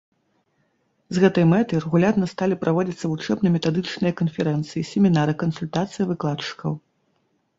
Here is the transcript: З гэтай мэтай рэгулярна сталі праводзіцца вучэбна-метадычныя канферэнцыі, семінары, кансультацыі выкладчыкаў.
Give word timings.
З 1.15 1.19
гэтай 1.23 1.45
мэтай 1.49 1.81
рэгулярна 1.83 2.29
сталі 2.31 2.55
праводзіцца 2.63 3.05
вучэбна-метадычныя 3.11 4.13
канферэнцыі, 4.21 4.85
семінары, 4.93 5.33
кансультацыі 5.43 6.09
выкладчыкаў. 6.13 6.71